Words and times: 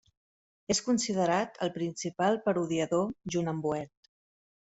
És 0.75 0.79
considerat 0.85 1.59
el 1.65 1.71
principal 1.75 2.39
parodiador 2.47 3.13
junt 3.37 3.53
amb 3.53 3.69
Boet. 3.69 4.13